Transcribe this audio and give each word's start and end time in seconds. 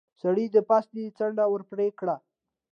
سړي 0.21 0.45
د 0.51 0.57
پاستي 0.69 1.03
څنډه 1.17 1.45
ور 1.49 1.61
پرې 1.71 1.87
کړه. 1.99 2.15